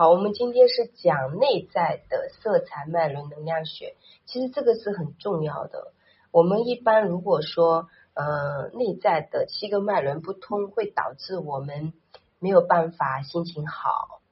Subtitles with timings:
[0.00, 5.92] 好，我们今天是讲内在的色彩脉轮能量学，其实这个是很重要的。
[6.30, 11.92] 我们一般如果说呃内在的七个脉轮不通，会导致我们
[12.38, 14.22] 没有办法心情好，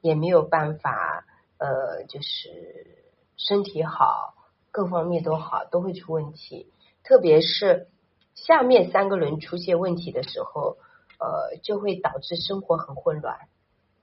[0.00, 1.24] 也没有办法
[1.58, 2.88] 呃就是
[3.36, 4.34] 身体好，
[4.72, 6.72] 各方面都好都会出问题。
[7.04, 7.86] 特别是
[8.34, 10.78] 下面三个轮出现问题的时候，
[11.20, 13.38] 呃就会导致生活很混乱。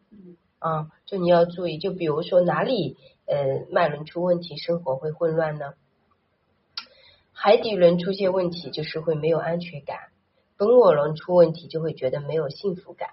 [0.09, 5.73] 嗯啊，就你要注意，就比如说哪里呃脉轮出问题，生活会混乱呢？
[7.33, 9.97] 海底轮出现问题，就是会没有安全感；
[10.55, 13.09] 本我轮出问题，就会觉得没有幸福感；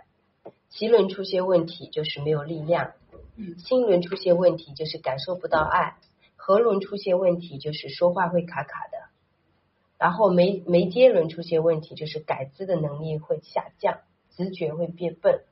[0.71, 2.93] 脐轮出现问题，就是没有力量；
[3.34, 5.96] 嗯心轮出现问题，就是感受不到爱；
[6.37, 9.10] 喉轮出现问题，就是说话会卡卡的；
[9.98, 14.02] 然后眉眉间轮出现问题，就是感知的能力会下降，
[14.37, 15.43] 直觉会变笨。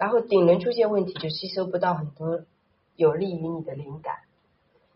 [0.00, 2.40] 然后顶轮出现问题，就吸收不到很多
[2.96, 4.14] 有利于你的灵感。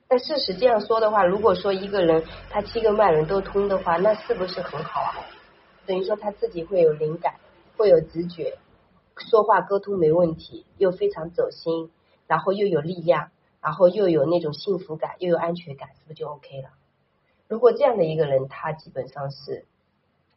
[0.09, 5.13] 但事实这样说的话，如果说一个人他七个脉轮都通的话，那是不是很好啊？
[5.85, 7.35] 等于说他自己会有灵感，
[7.77, 8.57] 会有直觉，
[9.19, 11.91] 说话沟通没问题，又非常走心，
[12.27, 13.31] 然后又有力量，
[13.61, 16.71] 然后又有那种幸福感，又有安全感，是不是就 OK 了？
[17.47, 19.67] 如果这样的一个人，他基本上是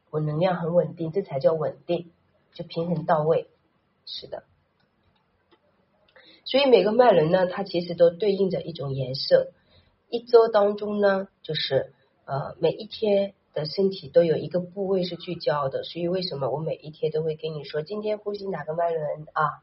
[0.09, 2.11] 我能量很稳定，这才叫稳定，
[2.52, 3.47] 就平衡到位。
[4.05, 4.43] 是的。
[6.47, 9.51] 所以每个脉轮呢，它其实都对应着一种颜色。
[10.09, 15.83] 一周当中呢，就是呃每一天的身体都有一个部位是聚焦的。
[15.83, 19.61] 所以为什么我每一天都会跟你说，今天呼吸哪个脉轮啊？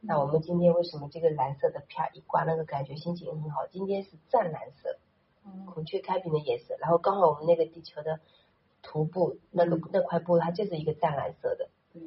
[0.00, 3.68] 那我们今天为什么这个蓝色的啪一挂，那个感觉心情很好？
[3.70, 4.98] 今天是湛蓝色，
[5.46, 6.74] 嗯孔雀开屏的颜色。
[6.80, 8.18] 然后刚好我们那个地球的
[8.82, 11.68] 图布那个那块布，它就是一个湛蓝色的。
[11.92, 12.02] 对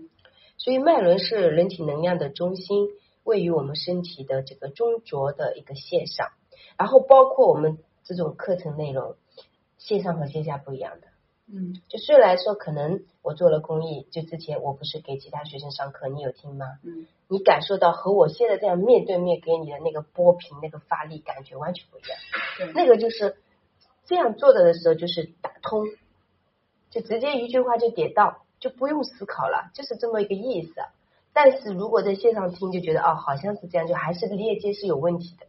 [0.57, 2.89] 所以脉轮是人体能量的中心，
[3.27, 6.29] 位于我们身体的这个中轴的一个线上。
[6.77, 9.15] 然后包括我们这种课程内容，
[9.77, 11.07] 线上和线下不一样的。
[11.49, 16.65] 嗯就虽然说可能我做了公益，就之前我不是给其他学生上课，你有听吗？
[16.83, 22.17] 嗯你感受到和我现在这样面对面给你的那个波频、那个发力感觉完全不一样。
[22.57, 23.37] 对那个就是
[24.05, 25.85] 这样做的的时候，就是打通，
[26.89, 30.73] 就直接一句话就点到，就不用思考了，就是这么一个意思。
[31.39, 35.45] 但是如果在线上听，就觉得哦，好像是这样，就还是链接是有问题的，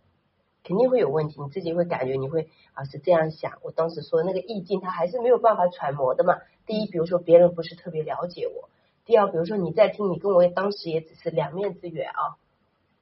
[0.63, 3.53] 肯定会有问题，你自己会感觉你会啊是这样想。
[3.63, 6.37] 我当时说那个意境，他还是没有办法揣摩的嘛。
[6.67, 8.69] 第一，比如说别人不是特别了解我；
[9.07, 12.37] 第二，比如说你在听，你跟我当时也只是两面之缘啊，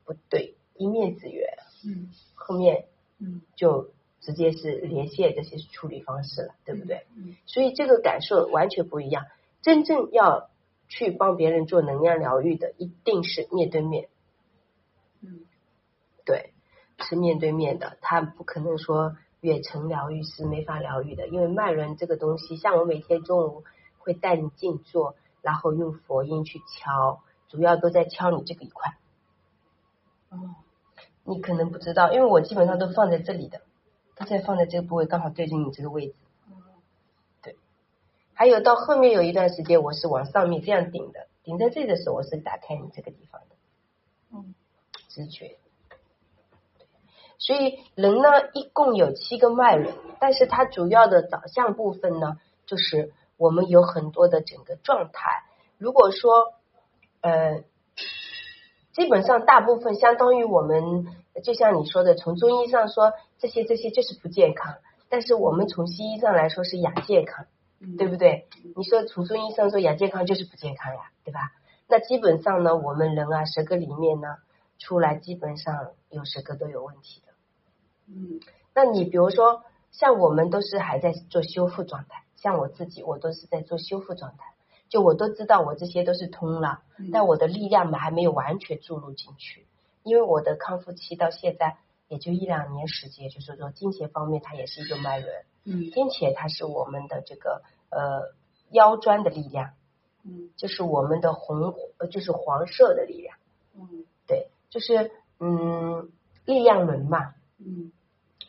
[0.04, 2.84] 不对，一面之缘，嗯后面
[3.18, 7.06] 嗯就直接是连线这些处理方式了，对不对？
[7.16, 9.24] 嗯所以这个感受完全不一样。
[9.60, 10.50] 真正要
[10.88, 14.08] 去帮别人做能量疗愈的，一定是面对面，
[15.20, 15.41] 嗯
[16.24, 16.52] 对，
[16.98, 17.98] 是面对面的。
[18.00, 23.64] 他不可能说远程疗愈是没法疗愈的，因为脉轮这个东西，像我每天中午
[23.98, 28.97] 会带你静坐，然后用佛音去敲，主要都在敲你这个一块。
[30.30, 30.56] 哦
[31.28, 33.62] 你可能不知道，因为我基本上都放在这里的，
[34.14, 36.14] 都在放在这个部位，刚好对准你这个位置。
[38.38, 43.56] 还有到后面有一段时间，我是往上面这样顶的，顶在这里的时候，我是打开你这个地方的
[44.30, 44.54] 嗯
[45.08, 45.56] 直觉。
[47.38, 55.44] 所以人呢，一共有七个脉轮，但是它主要的导向部分呢，就是我们有很多的整个状态。
[55.78, 56.53] 如果说
[57.22, 57.64] 呃，
[58.92, 61.06] 基本上大部分相当于我们，
[61.42, 64.74] 就像你说的，从中医上说这些这些就是不健康，
[65.08, 67.47] 但是我们从西医上来说是亚健康。
[67.78, 68.48] 嗯对不对？
[68.75, 71.53] 你说从中医生说亚健康就是不健康呀，对吧？
[71.88, 74.38] 那基本上呢，我们人啊，十个里面呢，
[74.78, 77.32] 出来基本上有十个都有问题的。
[78.09, 78.41] 嗯
[78.75, 84.54] 那你比如说，像我们都是还在做修复状态，像我自己，我都是在做修复状态，
[84.88, 89.66] 就我都知道我这些都是通了，嗯但我的力量还没有完全注入进去，
[90.03, 91.77] 因为我的康复期到现在
[92.09, 95.30] 也就一两年时间，就是说金钱方面它也是一个脉轮。
[95.66, 95.91] 嗯。
[95.92, 98.34] 并且它是我们的这个呃
[98.71, 99.72] 腰砖的力量，
[100.24, 100.51] 嗯。
[100.57, 103.36] 就是我们的红呃就是黄色的力量，
[103.74, 104.04] 嗯。
[104.27, 106.10] 对，就是嗯
[106.45, 107.92] 力量轮嘛，嗯。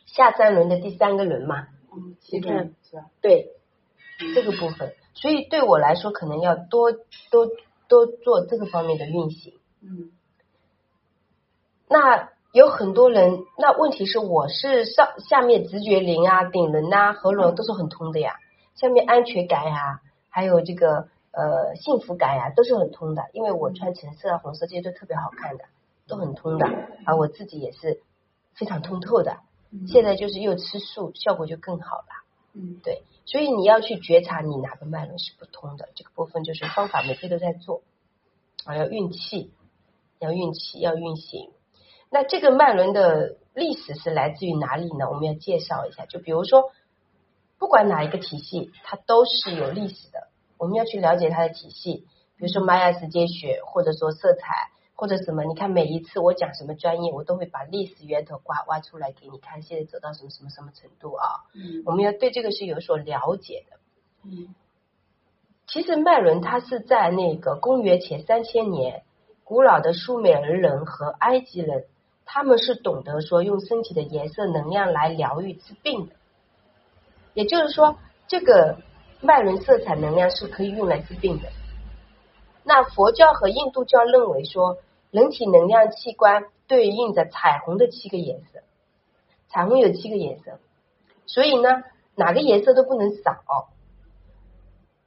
[0.06, 3.10] 下三轮的第三个轮嘛，嗯，你看是吧？
[3.20, 3.52] 对
[4.20, 4.34] 嗯。
[4.34, 6.92] 这个部分，所以对我来说可能要多
[7.30, 7.46] 多
[7.88, 9.58] 多做这个方面的运行。
[9.80, 10.10] 嗯。
[11.88, 18.36] 那有很多人，那问题是我是上下面直觉灵啊、顶轮啊、喉咙都是很通的呀，
[18.74, 20.00] 下面安全感呀，
[20.30, 23.24] 还有这个呃幸福感呀，都是很通的。
[23.34, 25.64] 因为我穿橙色、啊、红色这些都特别好看的，
[26.06, 26.66] 都很通的，
[27.04, 28.00] 而我自己也是
[28.54, 29.40] 非常通透的。
[29.70, 32.24] 嗯现在就是又吃素，效果就更好了。
[32.54, 37.82] 嗯对，所以你要去觉察你哪个脉轮是不通的，这个部分就是方法每天都在做
[38.64, 39.52] 啊，要运气，
[40.18, 41.50] 要运气，要运行。
[42.10, 45.10] 那这个脉轮的历史是来自于哪里呢？
[45.10, 46.72] 我们要介绍一下，就比如说，
[47.58, 52.06] 不管哪一个体系，它都是有历史的，我们要去了解它的体系。
[52.36, 61.44] 比如说玛雅时间学，或者说色彩，或者什么，你看每一次我讲什么专业，我都会把历史源头挖挖出来给你看，现在走到什么什么什么程度啊？
[61.54, 63.76] 嗯我们要对这个是有所了解的。
[64.24, 64.54] 嗯
[65.66, 69.02] 其实脉轮它是在那个公元前三千年，
[69.44, 71.84] 古老的苏美尔人和埃及人，
[72.30, 76.12] 他们是懂得说用身体的颜色能量来疗愈治病的。
[77.32, 77.96] 也就是说，
[78.26, 78.78] 这个
[79.22, 81.48] 脉轮色彩能量是可以用来治病的。
[82.64, 84.76] 那佛教和印度教认为说，
[85.10, 88.60] 人体能量器官对应着彩虹的七个颜色，
[89.48, 90.58] 彩虹有七个颜色，
[91.24, 91.82] 所以呢，
[92.14, 93.70] 哪个颜色都不能少。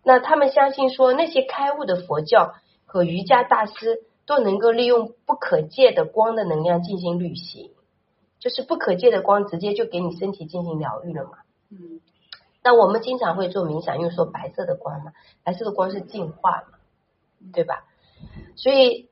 [0.03, 2.55] 那他们相信说，那些开悟的佛教
[2.87, 7.71] 和瑜伽大师都能够利用不可见的光的能量进行旅行，
[8.39, 11.31] 就是不可见的光直接就给你身体进行疗愈了嘛。
[11.69, 11.99] 嗯
[12.63, 15.11] 那我们经常会做冥想，用说白色的光嘛，
[15.43, 16.77] 白色的光是净化嘛，
[17.51, 17.83] 对吧？
[18.55, 19.09] 所以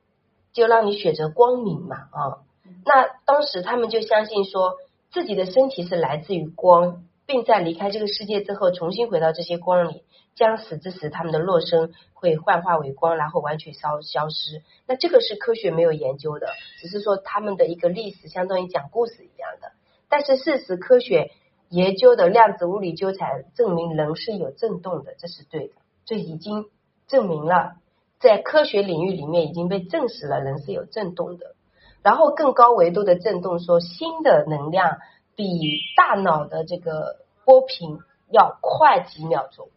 [0.54, 2.38] 就让你选择光明嘛啊。
[2.86, 4.77] 那当时他们就相信说，
[5.12, 10.04] 自己的身体是来自于光，并在离开这个世界之后，重新回到这些光里，
[10.39, 14.63] 将死之时他们的肉身会幻化为光，然后完全消消失。
[14.88, 16.47] 那这个是科学没有研究的，
[16.80, 19.74] 只是说他们的一个历史，相当于讲故事一样的。
[20.07, 21.31] 但是事实科学
[21.68, 25.74] 研究的量子物理纠缠证明人是有震动的，这是对的，
[26.06, 26.68] 这已经
[27.09, 27.74] 证明了，
[28.21, 31.53] 在科学领域里面已经被证实了人是有震动的。
[32.01, 35.00] 然后更高维度的震动说，新的能量
[35.36, 38.00] 比大脑的这个波频
[38.31, 39.68] 要快几秒钟。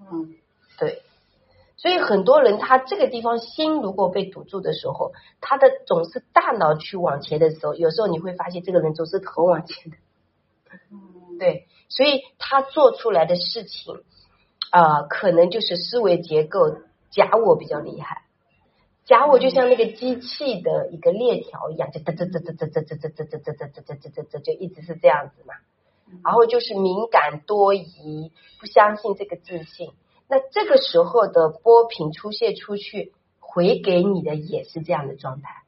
[0.00, 0.34] 嗯
[0.78, 1.02] 对，
[1.76, 9.96] 所以很多人他这个地方心如果被堵住的时候，他的总是大脑去往前的时候，有时候你会发现这个人总是头往前的。
[10.90, 14.02] 嗯对，所以他做出来的事情
[14.70, 16.76] 啊、呃可能就是思维结构
[17.10, 18.22] 假我比较厉害。
[19.04, 25.54] 假我就像那个机器的一个链条一样，就嘚嘚嘚嘚嘚嘚嘚嘚嘚嘚嘚嘚嘚嘚嘚嘚嘚，就一直是这样子嘛。
[26.24, 29.90] 然后就是敏感多疑，不相信这个自信。
[30.28, 35.62] 那这个时候的波频出现出去，回给你的也是这样的状态。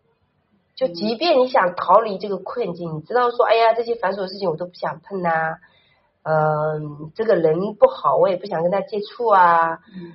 [0.74, 5.56] 就即便你想逃离这个困境，你知道说，哎呀，这些繁琐的事情我都不想碰呐、
[6.22, 9.80] 嗯、这个人不好，我也不想跟他接触啊。
[9.94, 10.14] 嗯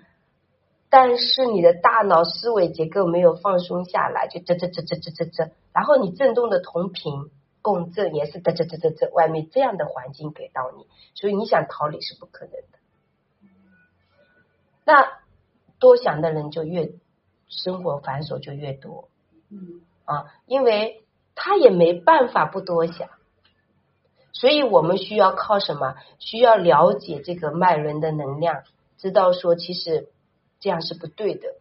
[0.96, 7.32] 但是你的大脑思维结构没有放松下来，就啧啧啧啧啧啧啧，然后你震动的同频
[7.64, 12.78] 共振也是这这这这这，外面这样的环境给到你，所以你想逃离是不可能的。
[14.86, 15.24] 那
[15.80, 16.92] 多想的人就越
[17.48, 19.08] 生活繁琐就越多
[19.50, 21.06] 嗯啊，因为
[21.36, 23.10] 他也没办法不多想，
[24.34, 25.96] 所以我们需要靠什么？
[26.20, 28.64] 需要了解这个脉轮的能量，
[28.98, 30.10] 知道说其实
[30.60, 31.56] 这样是不对的。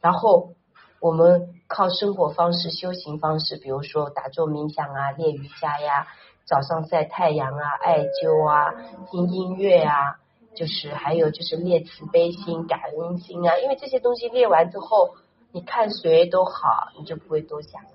[0.00, 0.54] 然后
[1.00, 6.06] 我们靠生活方式、修行方式，比如说打坐冥想啊、练瑜伽呀、
[6.44, 8.74] 早上晒太阳啊、艾灸啊、
[9.10, 10.18] 听音乐啊，
[10.54, 13.56] 就是还有就是练慈悲心、感恩心啊。
[13.58, 15.14] 因为这些东西练完之后，
[15.52, 17.88] 你看谁都好，你就不会多想了。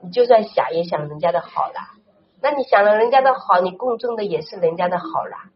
[0.00, 1.94] 你就算想也想人家的好啦，
[2.42, 5.50] 那你想了人家的好，你共振的也是人家的好啦。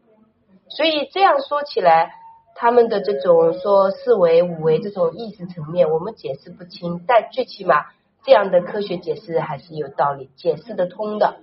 [0.67, 2.15] 所以这样说起来，
[2.61, 7.85] 他们的这种说四维、五维这种意识层面，我们解释不清，但最起码
[8.25, 11.39] 这样的科学解释还是有道理，解释得通的，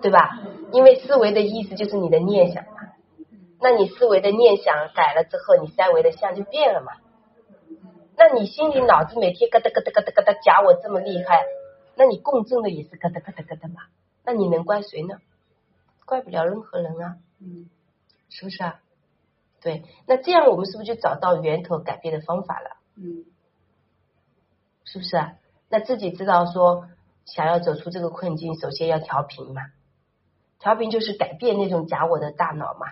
[0.00, 0.40] 对吧？
[0.72, 2.88] 因为四维的意思就是你的念想嘛，
[3.60, 6.92] 那你四维的念想改了之后，你三维的相就变了嘛。
[8.16, 11.44] 那你心里脑子每天咯噔咯噔咯噔咯噔夹我这么厉害，
[11.96, 13.82] 那你共振的也是咯噔咯噔咯噔嘛？
[14.24, 15.18] 那你能怪谁呢？
[16.06, 17.18] 怪不了任何人啊，
[18.30, 18.80] 是不是啊？
[19.60, 22.76] 对，那这样我们是不是就找到源头改变的方法了？
[22.96, 23.24] 嗯
[24.84, 25.34] 是不是啊？
[25.68, 26.88] 那自己知道说，
[27.24, 29.62] 想要走出这个困境，首先要调频嘛。
[30.58, 32.86] 调频就是改变那种假我的大脑嘛，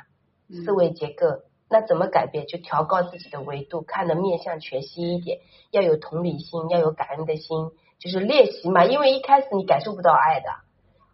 [0.49, 1.43] 嗯思维结构。
[1.71, 2.47] 那怎么改变？
[2.47, 8.87] 就调高自己的维度，看的面向全息一点，要有同理心，要有感恩的心，就是练习嘛。
[8.87, 10.47] 因为一开始你感受不到爱的，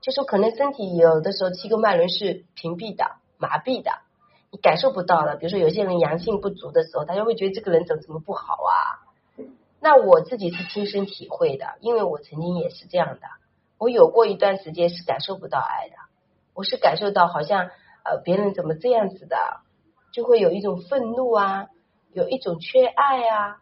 [0.01, 3.91] 就说可能身体有的时候七个脉轮是屏蔽的、麻痹的，
[4.55, 5.35] 你感受不到的。
[5.35, 9.03] 比如说有些人阳性不足的时候，他就会觉得这个人怎么怎么不好啊。
[9.81, 13.27] 那我自己是亲身体会的，因为我曾经也是这样的。
[13.79, 15.97] 我有过一段时间是感受不到爱的，
[16.55, 17.71] 我是感受到好像
[18.05, 19.37] 呃别人怎么这样子的，
[20.13, 21.67] 就会有一种愤怒啊，
[22.13, 23.57] 有一种缺爱啊，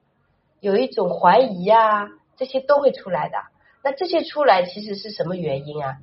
[0.61, 3.39] 有一种怀疑啊，这些都会出来的。
[3.83, 5.97] 那这些出来其实是什么原因啊？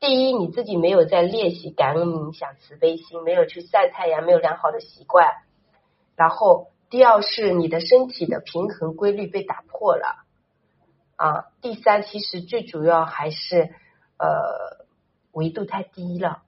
[0.00, 5.26] 第一，你自己没有在练习感恩冥想、慈悲心，没有去晒太阳，没有良好的习惯。
[6.14, 10.24] 然后，第二是你的身体的平衡规律被打破了。
[11.16, 13.74] 啊，第三，其实最主要还是
[14.18, 14.86] 呃
[15.32, 16.42] 维度太低了，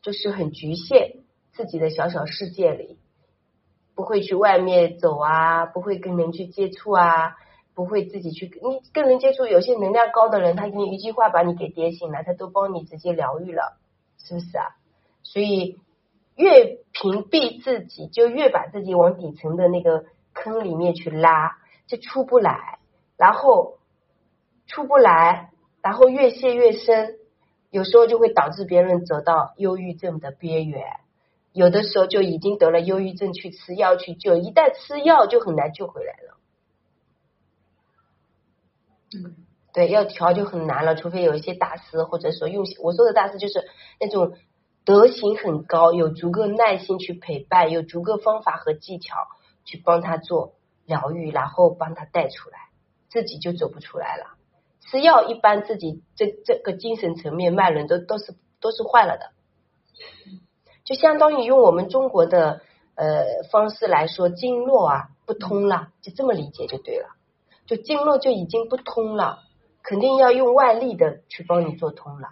[0.00, 1.16] 就是很局限
[1.52, 2.98] 自己的小小世界里，
[3.94, 7.36] 不会去外面走啊，不会跟人去接触啊。
[7.74, 13.78] 不会自己去，你跟人接触，有些能量高的人，他给你一句话把你给点醒了，他都帮你直接疗愈了，
[14.18, 14.66] 是不是啊？
[15.22, 15.78] 所以
[16.36, 22.78] 越屏蔽自己，就越把自己往底层的那个坑里面去拉，就出不来，
[23.16, 23.78] 然后
[24.66, 25.50] 出不来，
[25.80, 27.16] 然后越陷越深，
[27.70, 30.84] 有时候就会导致别人走到忧郁症的边缘，
[31.52, 36.36] 有的时候就已经得了忧郁症去吃药去救，一旦吃药就很难救回来了。
[39.14, 39.36] 嗯，
[39.72, 43.64] 对，要调就很难了，除非有一些大师，或者说用我说的大师就是
[44.00, 44.34] 那种
[44.84, 49.16] 德行很高，有足够耐心去陪伴，有足够方法和技巧
[49.64, 50.54] 去帮他做
[50.86, 52.58] 疗愈，然后帮他带出来，
[53.08, 54.36] 自己就走不出来了。
[54.80, 59.30] 吃药一般自己这这个精神层面脉轮都都是都是坏了的，
[60.84, 62.60] 就相当于用我们中国的
[62.94, 67.08] 呃方式来说，经络啊不通了，就这么理解就对了。
[67.66, 69.40] 就经络就已经不通了，
[69.82, 72.28] 肯定要用外力的去帮你做通了，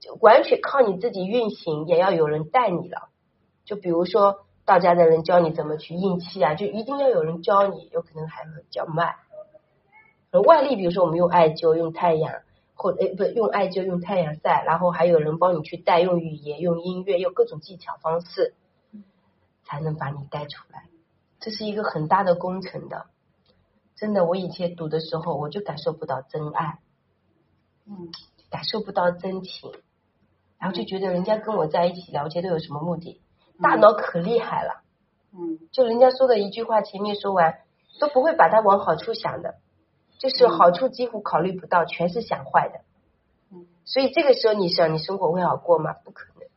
[0.00, 3.08] 就完全靠你自己运行，也要有人带你了。
[3.64, 9.14] 就比如说道家的人教你怎么去运气啊，就一定要有人教你，有可能还会较慢。
[10.30, 12.42] 而外力，比如说我们用艾灸、用太阳，
[12.74, 18.54] 或诶不用艾灸、用太阳晒，然后还有人帮你去带，用语言、用音乐、用各种技巧方式，
[19.64, 20.88] 才能把你带出来。
[21.38, 23.06] 这是一个很大的工程的。
[23.96, 26.78] 真的，我以前读的时候，我就感受不到真爱，
[27.86, 28.10] 嗯，
[28.50, 29.72] 感受不到真情，
[30.58, 33.20] 然后就觉得人家跟我在一起聊天都有什么目的？
[33.62, 34.82] 大脑可厉害了，
[35.32, 37.60] 嗯，就人家说的一句话，前面说完
[38.00, 39.54] 都不会把它往好处想的，
[40.18, 42.80] 就是好处几乎考虑不到，全是想坏的。
[43.52, 45.92] 嗯，所以这个时候你想你生活会好过吗？
[46.04, 46.48] 不可能，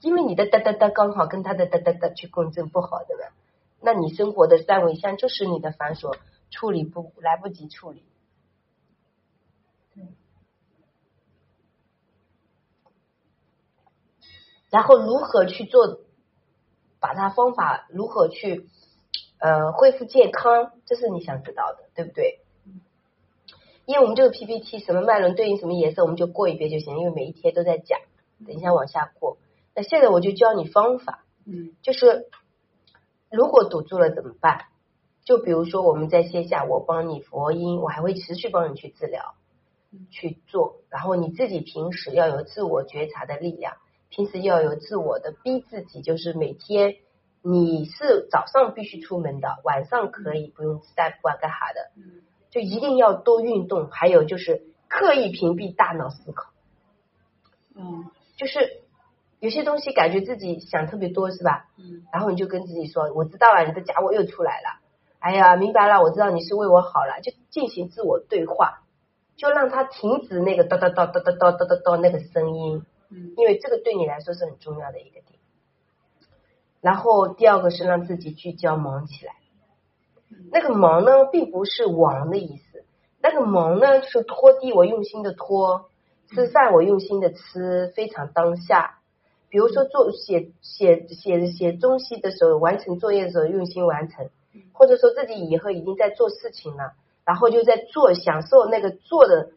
[0.00, 3.34] 因为你的哒哒哒刚好跟他的哒哒哒去共振，不好的嘛。
[3.82, 6.14] 那你生活的三维相就是你的繁琐
[6.50, 8.04] 处理不来不及处理，
[14.68, 16.00] 然后如何去做，
[17.00, 18.68] 把它方法如何去
[19.38, 22.40] 呃恢复健康，这是你想知道的，对不对？
[23.86, 27.98] 因为我们这个 PPT 什么脉轮对应什么颜色，我们就过一遍就行，因为每一天都在讲，
[28.46, 29.38] 等一下往下过。
[29.74, 32.28] 那现在我就教你方法，嗯，就是。
[33.30, 34.66] 如果堵住了怎么办？
[35.24, 39.34] 就比如说我们在线下，我帮你佛音，我还会持续帮你去治疗，
[40.10, 40.78] 去做。
[40.88, 43.76] 然后你自己平时要有自我觉察的力量，
[44.08, 46.96] 平时要有自我的逼自己，就是每天
[47.42, 51.90] 你是早上必须出门的，晚上可以不用散步啊干哈的，
[52.50, 53.88] 就一定要多运动。
[53.88, 56.50] 还有就是刻意屏蔽大脑思考，
[57.76, 58.79] 嗯，就是。
[59.40, 61.66] 有些东西感觉自己想特别多是吧？
[61.78, 64.80] 嗯，然后你就跟自己说，我知道了，你的假我又出来了。
[65.18, 68.82] 哎呀，明白了，我知道你是为我好了，就进行自我对话，
[69.36, 72.84] 就让他停止那个叨叨叨叨叨叨叨叨叨那个声音。
[73.10, 75.40] 嗯，因为这个对你来说是很重要的一个点。
[76.80, 79.32] 然后第二个是让自己聚焦忙起来。
[80.52, 82.84] 那个忙呢，并不是忙的意思，
[83.20, 85.86] 那个忙呢，就是拖地，我用心的拖；
[86.28, 88.99] 吃饭，我用心的吃，非常当下。
[89.50, 94.30] 比如说做写写写写东西的时候，完成作业的时候用心完成，
[94.72, 96.92] 或者说自己以后已经在做事情了，
[97.24, 99.50] 然后就在做，享受那个做的，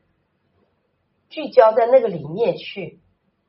[1.30, 3.00] 聚焦在那个里面去，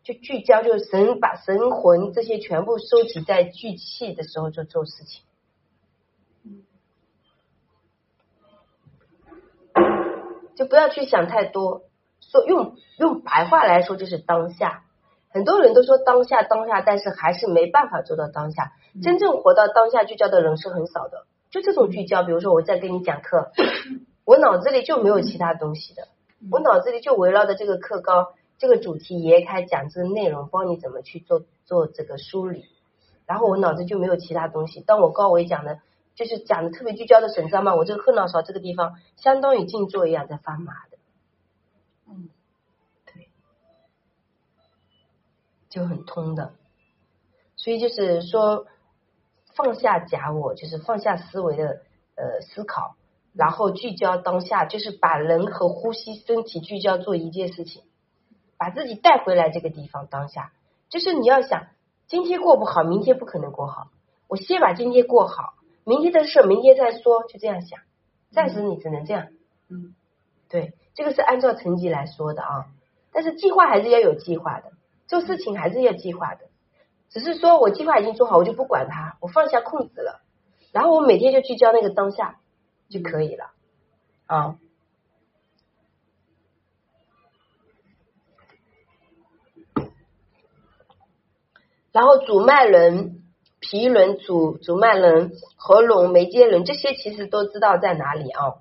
[0.02, 5.24] 就聚焦，就是神把神魂这些全部收集在聚气的时候就做事情，
[10.54, 11.84] 就不要去想太多，
[12.20, 14.83] 说用用白话来说就是当下。
[15.34, 18.72] 很多人都说当下当下，但是还是没办法做到当下。
[19.02, 21.26] 真正活到当下聚焦的人是很少的。
[21.50, 23.50] 就这种聚焦，比如说我在跟你讲课，
[24.24, 26.06] 我脑子里就没有其他东西的，
[26.52, 32.66] 我脑子里就围绕着这个课纲、这个主题、爷开讲这个内容，帮你怎么去做做这个梳理。
[33.26, 34.82] 然后我脑子就没有其他东西。
[34.82, 35.80] 当我高维讲的
[36.14, 37.74] 就是讲的特别聚焦的时候，你知道吗？
[37.74, 40.98] 我这个后脑勺这个地方相当于静坐一样在发麻的，
[42.08, 42.30] 嗯
[45.74, 46.52] 就很通的。
[47.56, 48.66] 所以就是说，
[49.56, 51.80] 放下假我，就是放下思维的
[52.14, 52.94] 呃思考，
[53.32, 57.82] 然后聚焦当下，就是把人和呼吸、身体聚焦做一件事情，
[58.56, 60.52] 把自己带回来这个地方当下。
[60.88, 61.66] 就是你要想，
[62.06, 63.88] 今天过不好，明天不可能过好。
[64.28, 65.54] 我先把今天过好，
[65.84, 67.80] 明天的事明天再说，就这样想。
[68.30, 69.28] 暂时你只能这样，
[69.68, 69.94] 嗯
[70.48, 72.66] 对，这个是按照成绩来说的啊。
[73.12, 74.72] 但是计划还是要有计划的，
[75.06, 76.46] 做事情还是要计划的。
[77.10, 80.20] 只是说我计划已经做好，我就不管它，我放下控制了，
[80.72, 82.40] 然后我每天就聚焦那个当下
[82.88, 83.52] 就可以了
[84.26, 84.58] 啊。
[91.92, 93.22] 然后主脉轮、
[93.60, 98.54] 皮轮、主主脉轮、合拢、眉间轮这些其实都知道在哪里啊，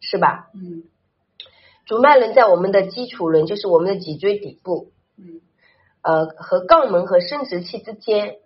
[0.00, 0.50] 是吧？
[0.52, 0.84] 嗯
[1.86, 5.40] 主脉轮在我们的基础轮，就是我们的脊椎底部，嗯
[6.02, 8.38] 呃，和肛门和生殖器之间，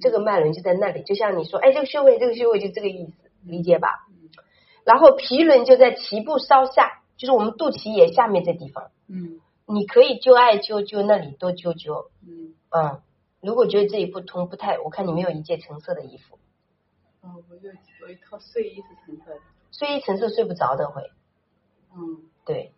[0.00, 1.02] 这个脉轮就在那里。
[1.02, 3.12] 就像你说，哎，这个穴位，这个穴位就这个意思，
[3.44, 4.06] 理解吧？
[4.10, 4.28] 嗯
[4.84, 8.90] 然后皮轮就在脐部稍下，就是我们肚脐眼下面这地方。
[9.08, 13.00] 嗯你可以灸艾灸灸那里多灸灸，嗯，嗯。
[13.42, 16.38] 如果觉得这里不通，不太，我看你没有一件橙色的衣服，
[17.20, 19.40] 哦，我有我一套睡衣是橙色的，
[19.72, 21.02] 睡衣橙色睡不着的会，
[21.94, 22.72] 嗯对，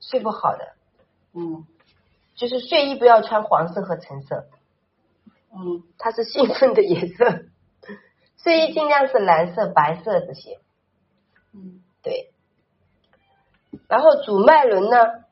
[0.00, 0.74] 睡不好的，
[1.34, 1.64] 嗯
[2.36, 4.46] 就是睡衣不要穿黄色和橙色，
[5.52, 7.44] 嗯它是兴奋的颜色。
[8.36, 10.58] 睡衣尽量是蓝色、白色这些，
[11.54, 12.30] 嗯对。
[13.88, 15.24] 然后主脉轮呢，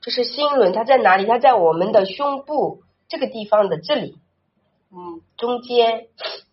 [0.00, 1.26] 就是心轮，它在哪里？
[1.26, 4.18] 它在我们的胸部这个地方的这里
[4.90, 6.08] 嗯中间。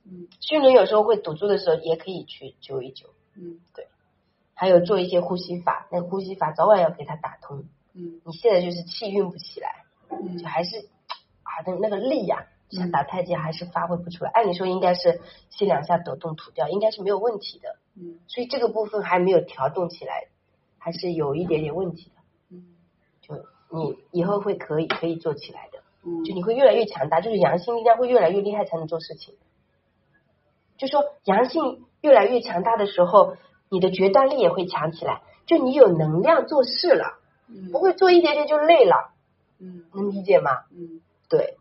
[0.07, 3.07] 嗯心轮有时候会堵住的时候，也可以去灸一灸。
[3.35, 3.87] 嗯对
[4.53, 7.65] 还有做一些呼吸法，那呼吸法早晚要给它打通。
[7.93, 9.84] 嗯你现在就是气运不起来，嗯
[10.37, 10.77] 就还是
[11.43, 14.31] 啊，那那个力呀、像嗯打太极还是发挥不出来。
[14.31, 17.77] 按理说应该是吸两下抖动吐掉，应该是没有问题的。
[17.95, 20.27] 嗯所以这个部分还没有调动起来，
[20.77, 22.15] 还是有一点点问题的。
[22.51, 22.63] 嗯
[23.21, 23.35] 就
[23.69, 29.35] 你以后会可以可以做起来的，嗯，就你会越来越强大，就是阳性力量会越来越厉害才能做事情。
[30.77, 33.37] 就说阳性越来越强大的时候，
[33.69, 39.14] 你的决断力也会强起来，就你有能量做事了，嗯不会做一点点就累了，
[39.59, 39.85] 嗯。
[39.93, 40.65] 能理解吗？
[40.71, 41.01] 嗯。
[41.29, 41.57] 对。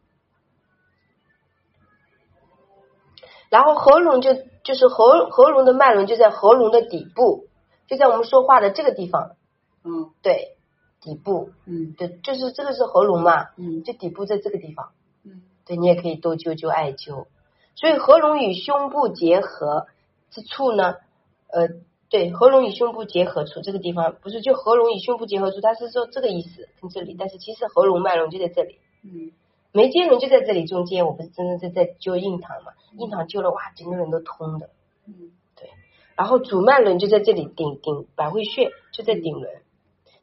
[3.50, 7.46] 然后喉咙就就是喉喉咙的脉轮就在喉咙的底部，
[7.87, 9.37] 就在我们说话的这个地方，
[9.85, 10.11] 嗯。
[10.22, 10.57] 对，
[11.00, 11.92] 底部，嗯。
[11.92, 13.83] 对，就是这个是喉咙嘛，嗯。
[13.85, 14.92] 就底部在这个地方，
[15.24, 15.42] 嗯。
[15.64, 17.26] 对你也可以多灸灸艾灸。
[17.76, 19.87] 所以喉咙与胸部结合
[20.30, 20.94] 之处呢，
[21.48, 21.68] 呃，
[22.14, 28.79] 对，合拢与胸部结合处这个地方不是就合拢与胸部结合处，它是说这个意思跟这里，但是其实合拢脉轮就在这里。
[29.03, 29.33] 嗯
[29.72, 32.70] 眉间轮就在这里中间，我不是真的在在灸印堂嘛？
[32.96, 34.70] 印堂灸了哇，整个人都通的。
[35.09, 35.68] 嗯对
[36.14, 39.50] 然后主脉轮就在这里顶顶百会穴就在顶轮，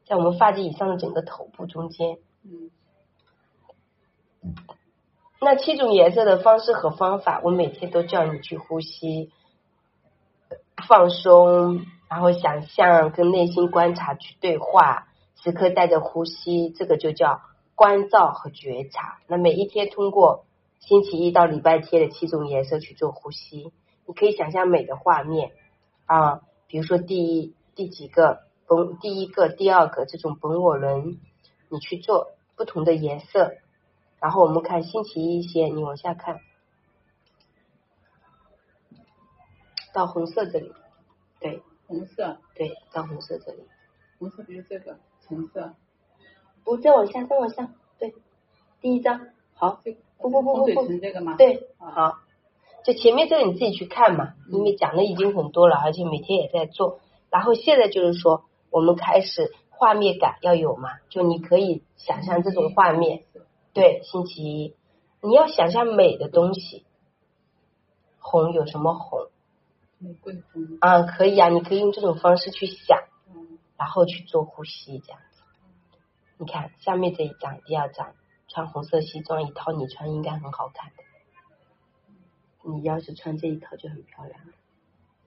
[0.05, 2.19] 在我们发际以上的整个头部中间。
[2.45, 2.71] 嗯
[5.41, 9.29] 那七种颜色的方式和方法，我每天都叫你去呼吸、
[10.81, 17.41] 放松，然后想象跟内心观察去对话，时刻带着呼吸，这个就叫
[17.75, 19.19] 关照和觉察。
[19.27, 20.45] 那每一天通过
[20.79, 23.71] 星期一到礼拜天的七种颜色去做呼吸，
[24.05, 25.51] 你可以想象美的画面
[26.05, 31.17] 啊，比如说第一第几个本第一个、第二个这种本我轮，
[31.69, 33.53] 你去做不同的颜色。
[34.19, 36.41] 然后我们看星期一先，你往下看，
[39.93, 40.71] 到红色这里，
[41.39, 43.63] 对红色对，到红色这里，
[44.19, 45.73] 红色比如这个橙色，
[46.63, 48.13] 不再往下，再往下，对，
[48.79, 51.35] 第一张，好，这不不不不不，橙这个吗？
[51.37, 52.17] 对，啊好，
[52.85, 56.99] 就前面这个你自己去看嘛，嗯因为讲的已经很多了，而且每天也在做。
[57.29, 63.23] 然后现在就是说，我们开始画面感要有嘛，就你可以想象这种画面，
[63.73, 64.75] 对，星期一，
[65.21, 66.85] 你要想象美的东西，
[68.19, 69.27] 红有什么红
[70.01, 71.03] 玫瑰红，啊？
[71.03, 75.41] 可以啊，你可以用这种方式去想，嗯然后去做呼吸，这样子。
[76.37, 78.15] 你看下面这一张，第二张，
[78.47, 81.03] 穿红色西装一套，你穿应该很好看的。
[82.63, 84.53] 你要是穿这一套就很漂亮了。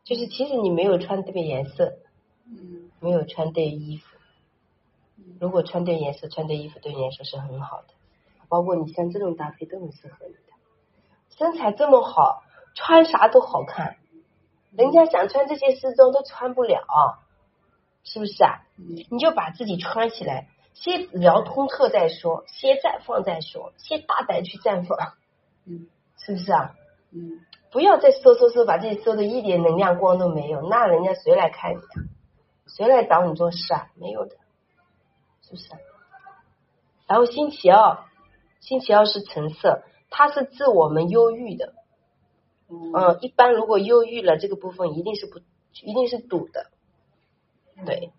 [0.03, 1.99] 就是其实你没有穿对颜色，
[2.47, 4.17] 嗯没有穿对衣服。
[5.17, 7.95] 嗯如果穿对颜色、穿对衣服，对你来说是很好的。
[8.49, 10.41] 包括你像这种搭配都很适合你的。
[11.31, 12.43] 身材这么好，
[12.75, 13.97] 穿啥都好看。
[14.77, 16.83] 人家想穿这些丝装都穿不了，
[18.03, 18.63] 是不是啊？
[18.77, 24.99] 嗯你就把自己穿起来，先聊通透再说，先绽放再说，先大胆去绽放，
[25.65, 25.87] 嗯
[26.19, 26.75] 是不是啊？
[27.13, 32.03] 嗯不要再收收收，把自己收的一点能量光都没有，那人家谁来看你啊？
[32.67, 33.91] 谁来找你做事啊？
[33.95, 34.37] 没有的，
[35.43, 35.79] 是不是啊？
[37.07, 37.99] 然后星期二，
[38.61, 41.75] 星期二是橙色，它是治我们忧郁的。
[42.69, 45.41] 嗯嗯，一般如果忧郁了，这个部分一定是不，
[45.83, 46.71] 一定是堵的。
[47.85, 48.13] 对，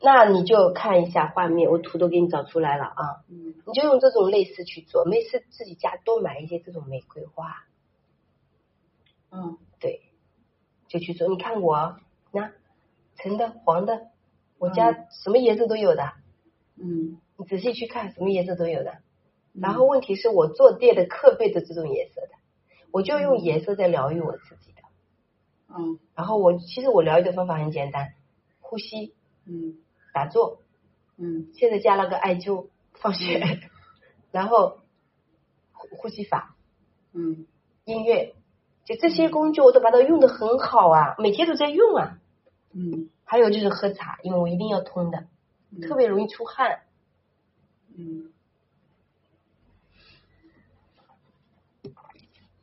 [0.00, 3.24] 那你就看一下画面，我图都给你找出来了啊。
[3.28, 3.54] 嗯。
[3.66, 7.64] 你就用这种类似去做，没事自己家多买一些这种玫瑰花，
[9.30, 9.58] 嗯。
[9.80, 10.00] 对，
[10.88, 11.28] 就去做。
[11.28, 11.96] 你看我，
[12.32, 12.52] 那
[13.16, 14.06] 橙的、黄的，
[14.58, 16.12] 我家什么颜色都有的，
[16.76, 17.20] 嗯。
[17.36, 18.92] 你仔细去看，什么颜色都有的。
[19.52, 19.60] 嗯。
[19.60, 22.28] 然后问题是我坐垫的靠背的这种颜色的，
[22.90, 24.82] 我就用颜色在疗愈我自己的。
[25.76, 28.14] 嗯然后我其实我疗愈的方法很简单，
[28.60, 29.78] 呼吸、嗯
[30.12, 30.60] 打坐，
[31.16, 33.60] 嗯现在加了个艾灸放血，
[34.30, 34.78] 然后
[35.72, 36.56] 呼呼吸法、
[37.12, 37.46] 嗯
[37.84, 38.34] 音乐，
[38.84, 42.18] 就这些工具我都把它用的很好啊，每天都在用啊。
[42.72, 45.26] 嗯还有就是喝茶，因为我一定要通的，
[45.82, 46.80] 特别容易出汗。
[47.94, 48.32] 嗯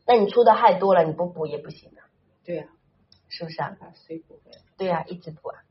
[0.06, 2.04] 那你出的汗多了，你不补也不行啊，
[2.44, 2.66] 对呀，
[3.30, 3.76] 是不是啊？
[3.80, 4.58] 把水补回来。
[4.78, 5.64] 对啊，一直补啊。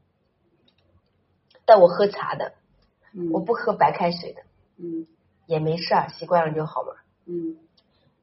[1.64, 2.54] 但我喝茶的，
[3.14, 4.42] 嗯我不喝白开水的，
[4.78, 5.06] 嗯
[5.46, 6.92] 也没事儿，习惯了就好嘛。
[7.26, 7.58] 嗯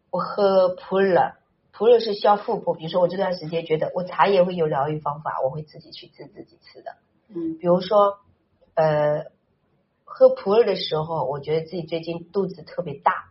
[0.10, 1.36] 我喝普洱，
[1.72, 2.74] 普洱是消腹部。
[2.74, 6.98] 比如说我这段时间觉得我茶也会有疗愈方法，我会自己去治自己吃的。
[7.28, 8.20] 嗯比如说，
[8.74, 9.26] 呃，
[10.04, 13.29] 喝普洱的时候，我觉得自己最近肚子特别大。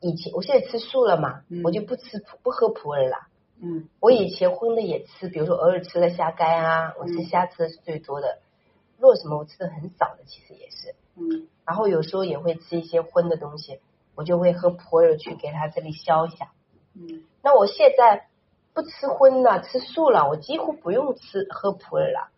[0.00, 3.16] 以前我现在吃素了嘛，嗯我就不吃普不喝普洱了。
[3.60, 8.38] 嗯我以前荤的也吃，比如说偶尔吃了虾干啊，我吃嗯虾吃的是最多的，
[8.98, 10.94] 肉什么我吃的很少的，其实也是。
[11.16, 13.80] 嗯然后有时候也会吃一些荤的东西，
[14.14, 16.52] 我就会喝普洱去给它这里消一下。
[16.94, 18.28] 嗯那我现在
[18.72, 22.30] 不吃荤了，吃素了，我几乎不用吃喝普洱了。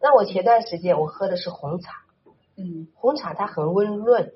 [0.00, 2.02] 那我前段时间我喝的是红茶，
[2.56, 4.34] 嗯红茶它很温润，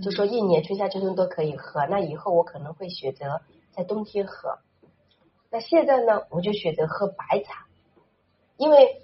[0.00, 1.86] 就说一年春夏秋冬都可以喝。
[1.86, 4.58] 那以后我可能会选择在冬天喝。
[5.50, 7.66] 那现在呢，我就选择喝白茶，
[8.56, 9.02] 因为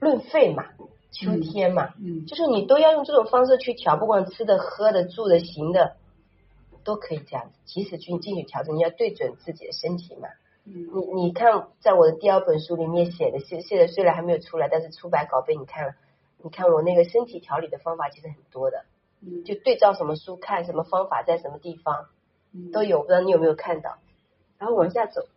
[0.00, 0.64] 润肺嘛，
[1.12, 5.96] 秋天嘛，嗯就是你都要用这种方式去调，不管吃的、喝的、住的、行的，
[6.82, 7.58] 都可以这样子。
[7.64, 10.28] 及时去进去调整，你要对准自己的身体嘛。
[10.64, 15.94] 嗯你你看，在我的第二本书里面写的，现现在虽然还没有出来，但是出版稿被你看了。
[16.42, 18.84] 你看我那个身体调理的方法其实很多的，
[19.20, 19.44] 嗯。
[19.44, 22.08] 就对照什么书看什么方法，在什么地方
[22.52, 22.70] 嗯。
[22.72, 23.98] 都有，不知道你有没有看到？
[24.58, 25.28] 然后往下走，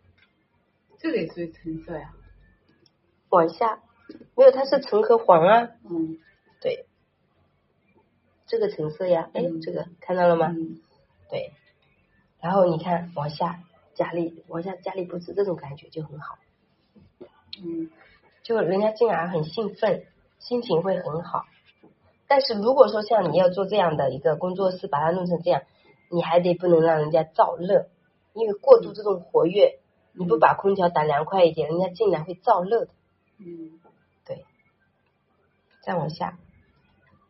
[0.98, 2.12] 这个也属于橙色呀。
[3.28, 3.80] 往下，
[4.34, 6.18] 没有，它是橙和黄啊，嗯。
[6.60, 6.86] 对，
[8.46, 10.48] 这个橙色呀，哎，嗯这个看到了吗？
[10.48, 10.80] 嗯。
[11.30, 11.52] 对，
[12.40, 13.62] 然后你看往下
[13.94, 16.38] 家里往下家里布置这种感觉就很好，
[17.62, 17.90] 嗯。
[18.42, 20.04] 就人家进来很兴奋，
[20.40, 21.46] 心情会很好。
[22.32, 25.64] 但是如果说像你要做这样的一个工作室，把它弄成这样，
[26.10, 27.88] 你还得不能让人家燥热，
[28.32, 29.80] 因为过度这种活跃，
[30.14, 32.92] 你不把空调打凉快一点，人家进来会燥热的。
[33.36, 33.78] 嗯。
[34.24, 34.46] 对，
[35.84, 36.38] 再往下，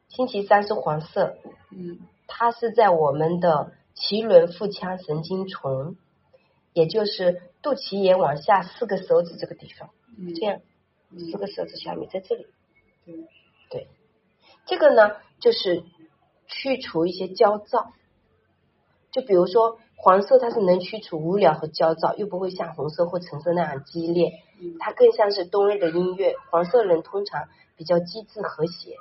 [0.06, 1.36] 星期三是黄色，
[1.72, 1.98] 嗯。
[2.28, 5.96] 它是在我们的脐轮腹腔神经丛，
[6.72, 10.32] 也就是肚脐眼往下四个手指这个地方，嗯。
[10.36, 10.60] 这样
[11.10, 11.18] 嗯。
[11.18, 12.46] 四个手指下面在这里。
[13.04, 13.16] 对。
[13.68, 13.88] 对，
[14.72, 15.84] 这个呢就是
[16.46, 17.92] 去除一些焦躁，
[19.10, 24.32] 就比如说黄色，它是能驱除无聊和焦躁，又不会像红色或橙色那样激烈，
[24.80, 26.36] 它更像是冬日的音乐。
[26.50, 28.96] 黄色人通常比较机智和谐。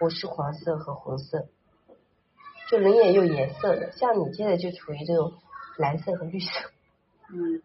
[0.00, 1.48] 我是黄色和红色，
[2.70, 5.34] 就人也有颜色的，像你现在就处于这种
[5.76, 6.48] 蓝色和绿色。
[7.28, 7.62] 嗯。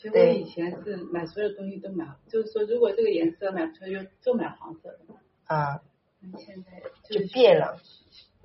[0.00, 4.98] 其实我以前是买所有东西都买，就是说如果这个颜色买不出来，就就买黄色的。
[5.46, 5.82] 啊，
[6.22, 7.76] 嗯现在就是变了，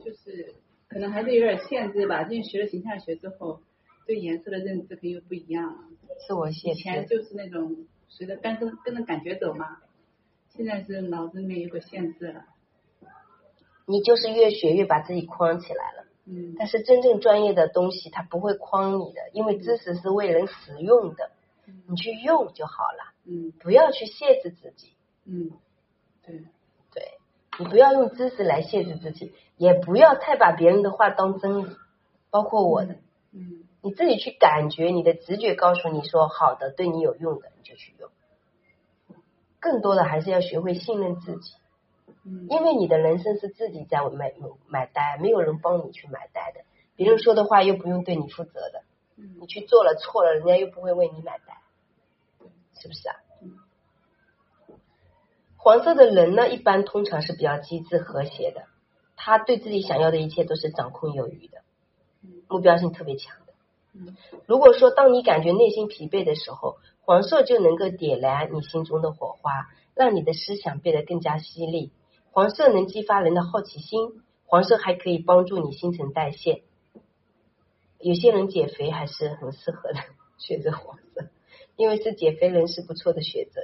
[0.04, 0.56] 就是
[0.88, 2.24] 可能还是有点限制吧。
[2.24, 3.62] 因为学了形象学之后，
[4.08, 5.78] 对颜色的认知肯定又不一样了。
[6.28, 6.82] 自我以限制。
[6.82, 9.78] 前就是那种随着跟着跟着感觉走嘛，
[10.50, 12.46] 现在是脑子里面有个限制了。
[13.86, 16.08] 你就是越学越把自己框起来了。
[16.26, 21.32] 嗯但是真正专业的东西，它不会框你的，因为知识是为人使用的，
[21.88, 23.52] 你去用就好了，嗯。
[23.60, 24.94] 不要去限制自己。
[25.26, 25.52] 嗯，
[26.26, 26.38] 对，
[26.94, 27.18] 对
[27.60, 31.76] 你不要用知识来限制自己，也不要太把别人的话当真理，
[32.30, 32.96] 包括我的，
[33.32, 33.64] 嗯。
[33.82, 38.10] 你自己去感觉，你的直觉告诉你说好的，对你有用的，你就去用。
[39.60, 41.54] 更多的还是要学会信任自己，
[42.26, 42.48] 嗯。
[42.50, 44.34] 因为你的人生是自己在买
[44.68, 46.62] 买单，没有人帮你去买单的，
[46.96, 48.84] 别人说的话又不用对你负责的，
[49.16, 51.58] 嗯你去做了错了，人家又不会为你买单，
[52.80, 53.16] 是不是啊？
[53.42, 53.58] 嗯
[55.58, 58.64] 黄色的人呢，一般通常是比较机智和谐的，
[59.16, 61.60] 他对自己想要的一切都是掌控有余的，
[62.22, 63.54] 嗯目标性特别强的。
[63.94, 71.92] 嗯如果说当你感觉内心疲惫的时候，黄色就能够点燃你心中的火花，让你的思想变得更加犀利。
[72.32, 76.64] 黄色能激发人的好奇心，黄色还可以帮助你新陈代谢。
[78.04, 80.00] 有些人减肥还是很适合的，
[80.38, 81.28] 选择黄色，
[81.78, 83.62] 因为是减肥人是不错的选择。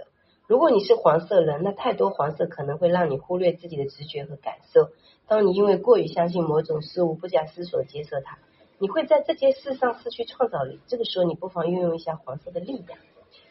[0.48, 4.90] 如果你是黄色人，那太多黄色可能会让你忽略自己的直觉和感受。
[5.28, 8.40] 当你因为过于相信某种事物，不假思索接受它，
[8.80, 10.80] 你会在这件事上失去创造力。
[10.88, 12.98] 这个时候，你不妨运用一下黄色的力量。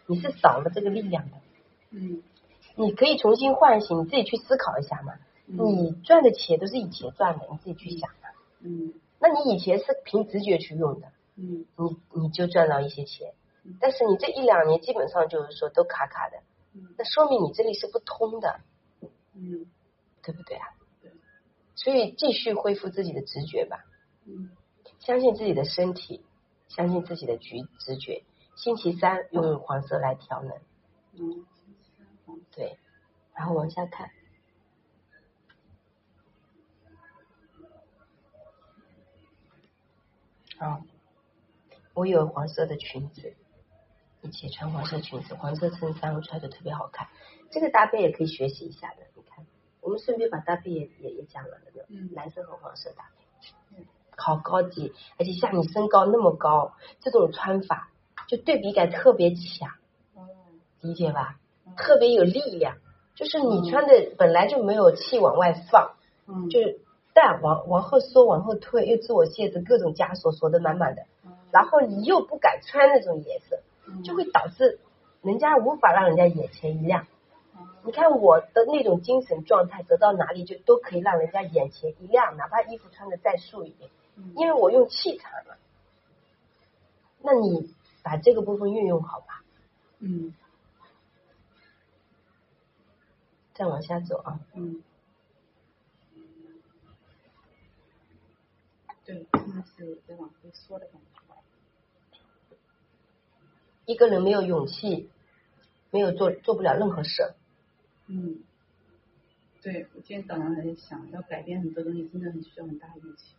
[0.07, 1.37] 你是少了这个力量的，
[1.91, 2.23] 嗯
[2.77, 5.13] 你可以重新唤醒，你自己去思考一下嘛。
[5.47, 8.29] 你赚的钱都是以前赚的，你自己去想嘛。
[8.61, 13.77] 嗯那你以前是凭直觉去用的，嗯你你就赚到一些钱嗯。
[13.81, 16.39] 但是你这一两年基本上就是说都卡卡的，
[16.75, 18.61] 嗯那说明你这里是不通的，
[19.35, 19.67] 嗯
[20.23, 20.67] 对不对啊
[21.03, 21.13] 对？
[21.75, 23.85] 所以继续恢复自己的直觉吧，
[24.27, 24.51] 嗯
[25.01, 26.25] 相信自己的身体，
[26.69, 28.25] 相信自己的直直觉。
[28.57, 30.53] 星期三用黄色来调能，
[31.13, 31.47] 嗯
[32.51, 32.77] 对，
[33.33, 34.11] 然后往下看，
[40.59, 40.83] 好，
[41.95, 43.35] 我有黄色的裙子，
[44.23, 47.07] 一起穿黄色裙子，黄色衬衫我穿的特别好看，
[47.53, 48.97] 这个搭配也可以学习一下的。
[49.15, 49.47] 你看，
[49.81, 52.11] 我们顺便把搭配也也也讲了那个嗯。
[52.13, 53.05] 蓝色和黄色搭
[53.71, 57.93] 配，好高级，而且像你身高那么高，这种穿法
[58.27, 59.71] 就对比感特别强，
[60.15, 60.27] 哦。
[60.81, 61.39] 理解吧？
[61.67, 61.77] 嗯。
[61.77, 62.79] 特别有力量，
[63.15, 65.95] 就是你穿的本来就没有气往外放，
[66.27, 66.51] 嗯。
[66.51, 66.81] 就是
[67.21, 71.05] 但往往后缩、往后退，又自我限制，各种枷锁锁得满满的，
[71.51, 73.61] 然后你又不敢穿那种颜色，
[74.05, 74.79] 就会导致
[75.21, 77.09] 人家无法让人家眼前一亮。
[77.83, 83.91] 你看我的那种精神状态，得到哪里就都可以让人家眼前一亮，哪怕衣服穿的再素一点，
[84.37, 85.59] 因为我用气场了。
[87.21, 89.43] 那你把这个部分运用好吧，
[89.99, 90.33] 嗯
[93.55, 94.39] 再往下走啊。
[94.55, 94.85] 嗯，
[99.09, 101.09] 对，真的是在往回缩的感觉。
[103.87, 105.09] 一个人没有勇气，
[105.91, 107.33] 没有做做不了任何事。
[108.07, 108.43] 嗯，
[109.63, 113.35] 对我今天早上还在想，要改变很多东西，真的很需要很大的勇气。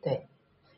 [0.00, 0.26] 对，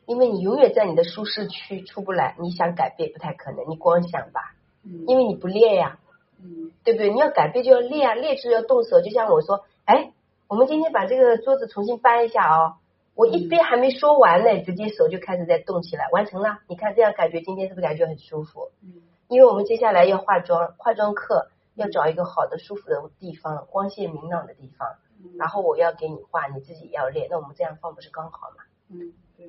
[0.05, 4.53] 因为你永远在你的舒适区出不来，你想改变不太可能，你光想吧，
[4.83, 5.97] 嗯因为你不练呀，
[6.41, 7.09] 嗯对不对？
[7.09, 8.99] 你要改变就要练啊，练就要动手。
[8.99, 10.11] 就像我说，哎，
[10.49, 12.75] 我们今天把这个桌子重新搬一下哦。
[13.15, 16.59] 我一边还没说完呢，直接手就开始在动起来，完成了。
[16.67, 18.71] 你看这样感觉，今天是不是感觉很舒服？
[18.81, 24.97] 嗯因为我们接下来要化妆，化妆课要找一个好的、舒服的地方，光线明朗的地方。
[25.21, 28.63] 嗯然后我要给你画，你自己要练，那我们这样放不是刚好吗？
[28.89, 29.47] 嗯，对，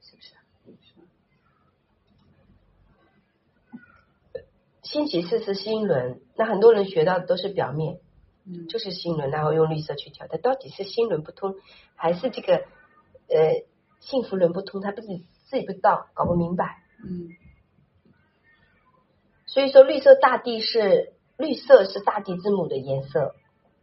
[0.00, 0.34] 是不是？
[4.32, 4.44] 是
[4.82, 8.00] 星期四是心轮，那很多人学到的都是表面，
[8.48, 11.54] 嗯就是心轮，然后用绿色去调，它到底是心轮不通，
[11.94, 12.56] 还是这个
[13.28, 13.64] 呃
[14.00, 14.80] 幸福轮不通？
[14.80, 16.82] 他不自己自己不知道，搞不明白。
[17.04, 17.28] 嗯
[19.46, 23.34] 所以说，绿色大地是绿色是大地之母的颜色，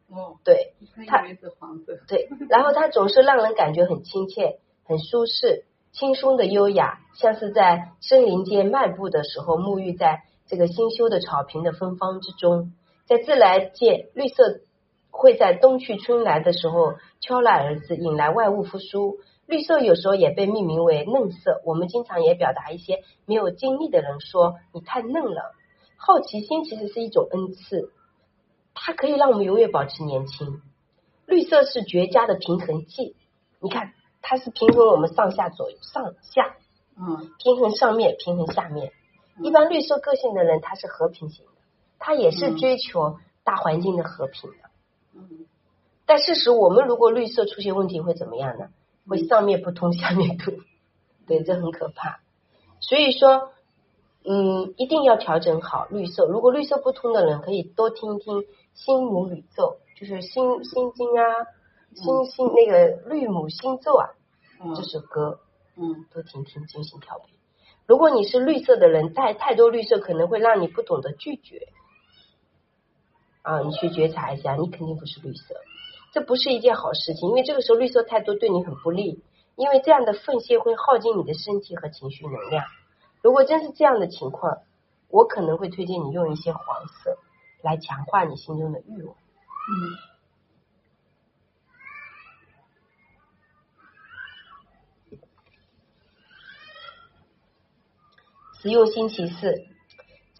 [0.10, 0.74] 哦，对
[1.08, 1.98] 他以为是黄色。
[2.08, 2.30] 对。
[2.50, 12.72] 然后它总是让人感觉很亲切、很舒适、轻松的优雅，像是在森林间漫步的时候，沐浴在这个新修的草坪的芬芳之中。
[13.06, 14.62] 在自然界，绿色
[15.12, 19.20] 会在冬去春来的时候悄然而至，引来万物复苏。
[19.46, 25.54] 绿色有时候也被命名为嫩色，我们经常也表达一些没有经历的人说你太嫩了。
[25.98, 27.92] 好奇心其实是一种恩赐，
[28.74, 30.62] 它可以让我们永远保持年轻。
[31.28, 33.16] 绿色是绝佳的平衡剂，
[33.60, 36.56] 你看它是平衡我们上下左右上下，
[36.98, 38.92] 嗯平衡上面，平衡下面。
[39.44, 41.52] 一般绿色个性的人，他是和平型的，
[42.06, 44.58] 他也是追求大环境的和平的。
[45.16, 45.48] 嗯
[46.06, 48.68] 但事实，我们如果绿色出现问题会怎么样呢？
[49.10, 50.54] 会上面不通，下面通，
[51.26, 52.20] 对，这很可怕。
[52.80, 53.50] 所以说，
[54.24, 56.28] 嗯，一定要调整好绿色。
[56.28, 58.44] 如果绿色不通的人，可以多听听
[58.76, 61.24] 心母宇宙，就是心心经啊，
[61.96, 64.14] 心心那个绿母心咒啊，
[64.64, 65.40] 嗯这首歌
[65.76, 67.34] 嗯多听听，进行调配。
[67.88, 71.70] 如果你是绿色的人，太太多绿色可能会让你不懂得拒绝。
[73.46, 75.54] 啊，你去觉察一下，你肯定不是绿色，
[76.12, 79.24] 这不是一件好事情，因为这个时候绿色太多对你很不利，
[79.56, 82.66] 因为这样的奉献会耗尽你的身体和情绪能量。
[83.22, 84.64] 如果真是这样的情况，
[85.10, 87.20] 我可能会推荐你用一些黄色
[87.62, 89.16] 来强化你心中的欲望。
[89.16, 89.94] 嗯
[98.62, 99.68] 使用星期四，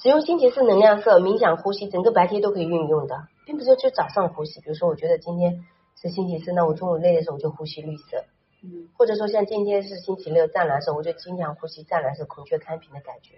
[0.06, 4.62] 使用星期四能量色冥想呼吸，整个白天都可以运用的，并不是说就早上呼吸。
[4.62, 5.66] 比如说，我觉得今天
[6.00, 8.24] 是星期四，那我中午累的时候我就呼吸绿色，
[8.62, 8.88] 嗯。
[8.96, 13.38] 或者说像今天是星期六湛蓝色，我就经常呼吸湛蓝色孔雀开屏的感觉。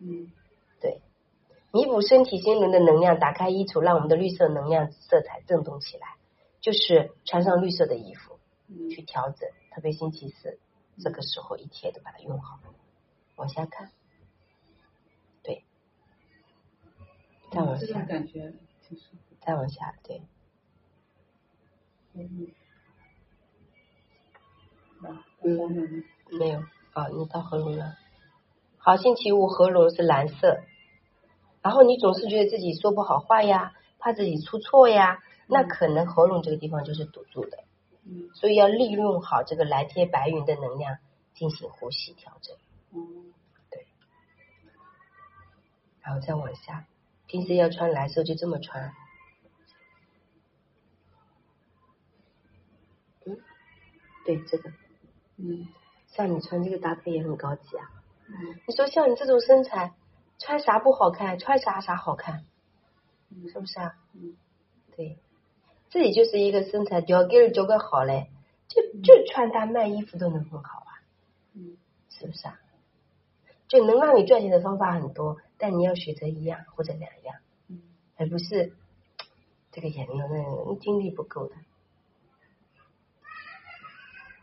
[0.00, 0.32] 嗯。
[0.80, 1.00] 对，
[1.70, 6.16] 弥补身体心灵的能量，打开衣橱，让我们的绿色能量色彩震动起来，
[6.60, 8.90] 就是穿上绿色的衣服嗯。
[8.90, 10.58] 去调整，特别星期四
[11.00, 12.58] 这个时候一天都把它用好。
[13.36, 13.92] 往下看，
[15.44, 15.62] 对，
[17.50, 19.18] 再往下，感觉挺舒服。
[19.40, 20.22] 再往下，对，
[22.14, 22.52] 嗯，
[26.30, 27.96] 没有，啊，你到喉咙了。
[28.78, 30.60] 好，星期五喉咙是蓝色，
[31.62, 37.64] 然后你总是觉得自己说不好话呀，怕自己出错呀，那可能喉咙这个地方就是堵住的，
[38.04, 38.30] 嗯。
[38.34, 40.98] 所以要利用好这个蓝天白云的能量
[41.34, 42.56] 进行呼吸调整，
[42.92, 43.32] 嗯
[46.02, 46.86] 然后再往下。
[47.30, 48.92] 平时要穿蓝色就这么穿，
[53.24, 53.38] 嗯，
[54.26, 54.72] 对这个，
[55.36, 55.68] 嗯。
[56.08, 57.88] 像你穿这个搭配也很高级啊。
[58.26, 58.34] 嗯。
[58.66, 59.94] 你说像你这种身材，
[60.40, 61.38] 穿啥不好看？
[61.38, 62.44] 穿啥啥好看，
[63.28, 63.48] 嗯。
[63.48, 63.94] 是不是啊？
[64.14, 64.36] 嗯。
[64.96, 65.16] 对，
[65.88, 68.28] 自己就是一个身材条件就个好嘞，
[68.66, 70.98] 就就穿搭卖衣服都能很好啊，
[71.54, 71.76] 嗯。
[72.08, 72.58] 是不是啊？
[73.68, 77.36] 就能让你赚钱的方法很多，但你要选择一样或者两样，
[77.68, 77.82] 嗯
[78.16, 78.72] 而不是
[79.70, 81.54] 这个眼那个精力不够的。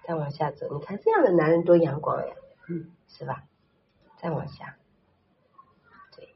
[0.05, 2.33] 再往下走，你看这样的男人多阳光呀，
[2.69, 3.43] 嗯是吧？
[4.19, 4.77] 再往下，
[6.15, 6.29] 对，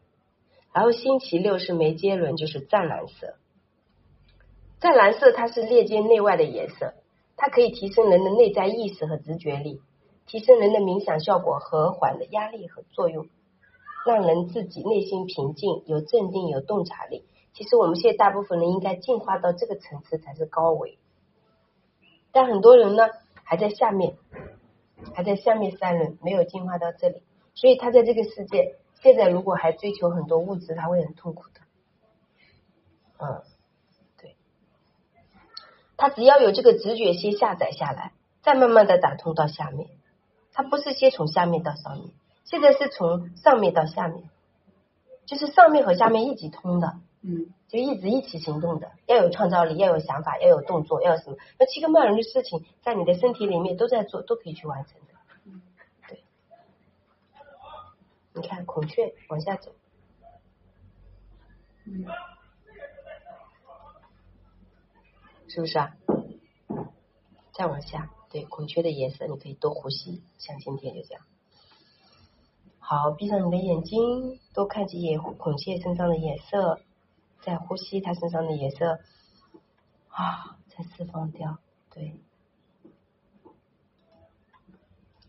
[0.73, 3.35] 然后星期六是梅杰伦，就是湛蓝色。
[4.81, 6.95] 湛蓝色它是链接内外的颜色，
[7.37, 9.81] 它可以提升人的内在意识和直觉力，
[10.25, 13.29] 提升人的冥想效果，和缓的压力和作用，
[14.05, 17.25] 让人自己内心平静，有镇定，有洞察力。
[17.53, 20.97] 其实我们现在大部分人应该进化到这个层次才是高维，
[22.31, 23.09] 但很多人呢
[23.43, 24.15] 还在下面，
[25.13, 27.21] 还在下面三轮，没有进化到这里，
[27.53, 31.59] 所以他在这个世界现在如果还追求很多物质，他会很痛苦的。
[33.19, 33.43] 嗯，
[34.17, 34.35] 对，
[35.97, 39.89] 他只要有这个直觉先下载下来，再慢慢的打通到下面，
[40.53, 42.11] 他不是先从下面到上面，
[42.51, 44.29] 现在是从上面到下面，
[45.25, 46.99] 就是上面和下面一起通的。
[47.23, 51.37] 嗯就一直一起行动的，要有创造力，要有想法，要有动作，要有什么？
[51.57, 55.13] 那七个脉轮的事情，在你的身体里面都在做，都可以去完成的。
[55.45, 55.61] 嗯
[56.09, 56.23] 对，
[58.33, 59.71] 你看孔雀往下走，
[61.85, 62.05] 嗯
[65.47, 65.95] 是不是啊？
[67.53, 71.23] 再往下，对孔雀的颜色，你可以多呼吸，像今天就这样。
[72.91, 76.81] 好，闭上你的眼睛，多看几眼孔雀身上的颜色，
[77.41, 78.99] 再呼吸它身上的颜色，
[80.09, 81.57] 啊，再释放掉，
[81.93, 82.19] 对。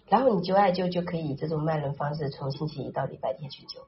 [0.08, 3.84] 然后你灸艾灸就可以以这种脉轮方式，从星期一到礼拜天去灸，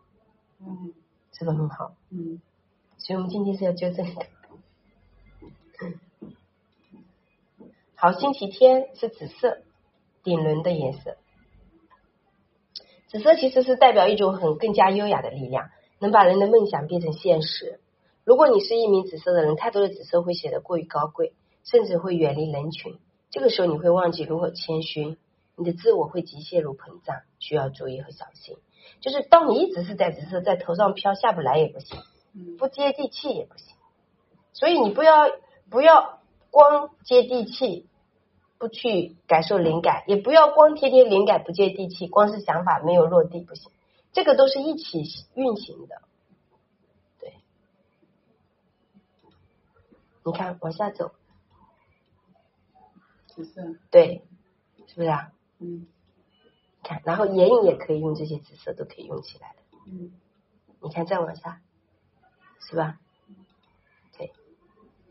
[0.61, 0.95] 嗯
[1.33, 1.97] 是不是很好？
[2.11, 2.41] 嗯
[2.99, 4.27] 所以我们今天是要纠正的。
[7.97, 9.65] 好，星期天是紫色，
[10.23, 11.17] 顶轮的颜色。
[13.15, 17.79] 紫色其实是代表一种很更加优雅的力量，能把人的梦想变成现实。
[18.25, 22.99] 如果你是一名紫色的人，太多的紫色会显得过于高贵，甚至会远离人群。
[23.31, 25.17] 这个时候你会忘记如何谦虚，
[25.55, 28.57] 你的自我会极限如膨胀，需要注意和小心。
[29.01, 31.97] 就是当你一直是在紫色，在头上飘，下不来也不行。
[32.35, 33.77] 嗯不接地气也不行。
[34.55, 35.31] 所以你不要
[35.71, 36.19] 不要
[36.51, 37.87] 光接地气，
[38.59, 43.71] 不去感受灵感，也不要光天天灵感不接地气，光是想法没有落地不行。
[44.13, 46.03] 这个都是一起运行的。
[47.19, 47.35] 对，
[50.25, 51.13] 你看往下走，
[53.27, 54.23] 紫色对，
[54.87, 55.33] 是不是啊？
[55.59, 55.87] 嗯
[56.83, 59.79] 看，然后眼影也可以用这些紫色，都可以用起来的。
[59.87, 60.13] 嗯
[60.81, 61.63] 你看再往下，
[62.61, 62.99] 是吧？
[64.19, 64.33] 对，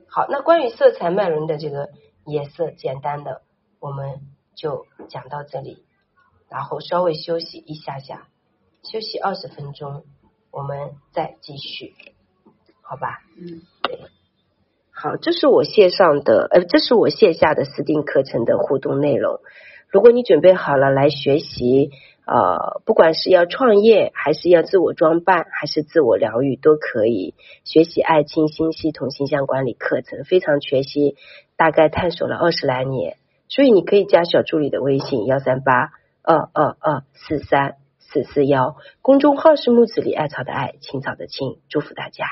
[0.07, 1.89] 好，那关于色彩脉轮的这个
[2.25, 3.41] 颜色，简单的
[3.79, 4.21] 我们
[4.55, 5.83] 就讲到这里，
[6.49, 8.27] 然后稍微休息一下下，
[8.83, 10.03] 休息二十分钟，
[10.51, 11.93] 我们再继续，
[12.81, 13.19] 好吧？
[13.37, 13.99] 嗯，对
[14.91, 19.39] 好，这是我线上的，呃，这是我线下的私定课程的互动内容。
[19.89, 21.91] 如果你准备好了来学习，
[22.25, 31.15] 呃，不管是要创业，还是要自我装扮，还是自我疗愈，都可以学习爱清新系统形象管理课程，非常全新，
[31.55, 33.17] 大概探索了二十来年。
[33.49, 35.91] 所以你可以加小助理的微信幺三八
[36.21, 42.25] 二二二四三四四幺，公众号是木子李艾草的艾，青草的青，祝福大家。